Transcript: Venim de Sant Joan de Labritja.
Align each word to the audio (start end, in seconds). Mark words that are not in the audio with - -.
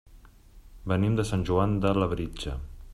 Venim 0.93 1.19
de 1.21 1.27
Sant 1.33 1.45
Joan 1.51 1.77
de 1.85 1.93
Labritja. 2.03 2.57